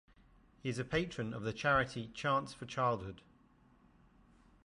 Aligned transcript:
He 0.63 0.67
is 0.67 0.79
a 0.79 0.83
patron 0.83 1.31
of 1.31 1.43
the 1.43 1.53
charity 1.53 2.07
Chance 2.15 2.55
for 2.55 2.65
Childhood. 2.65 3.21